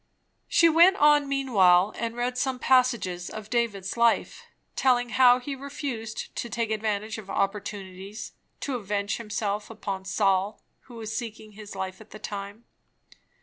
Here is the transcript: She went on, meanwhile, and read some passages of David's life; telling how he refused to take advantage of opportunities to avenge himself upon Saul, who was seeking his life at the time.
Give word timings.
She 0.47 0.67
went 0.67 0.95
on, 0.97 1.29
meanwhile, 1.29 1.93
and 1.95 2.15
read 2.15 2.35
some 2.35 2.57
passages 2.57 3.29
of 3.29 3.51
David's 3.51 3.95
life; 3.95 4.45
telling 4.75 5.09
how 5.09 5.39
he 5.39 5.55
refused 5.55 6.35
to 6.37 6.49
take 6.49 6.71
advantage 6.71 7.19
of 7.19 7.29
opportunities 7.29 8.31
to 8.61 8.73
avenge 8.73 9.17
himself 9.17 9.69
upon 9.69 10.05
Saul, 10.05 10.59
who 10.85 10.95
was 10.95 11.15
seeking 11.15 11.51
his 11.51 11.75
life 11.75 12.01
at 12.01 12.09
the 12.09 12.17
time. 12.17 12.65